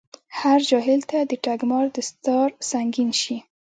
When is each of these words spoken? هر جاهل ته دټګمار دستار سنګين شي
هر 0.39 0.59
جاهل 0.69 1.01
ته 1.09 1.17
دټګمار 1.29 1.85
دستار 1.95 2.47
سنګين 2.69 3.09
شي 3.21 3.37